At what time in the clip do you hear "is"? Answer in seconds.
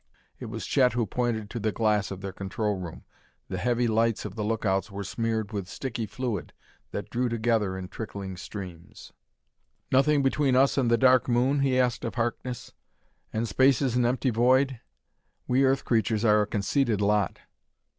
13.79-13.95